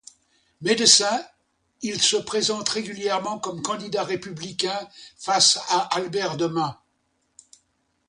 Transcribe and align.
Médecin, 0.61 1.23
il 1.83 2.01
se 2.01 2.17
présente 2.17 2.67
régulièrement 2.69 3.37
comme 3.37 3.61
candidat 3.61 4.01
républicain 4.03 4.89
face 5.15 5.59
à 5.69 5.95
Albert 5.95 6.37
de 6.37 6.47
Mun. 6.47 6.75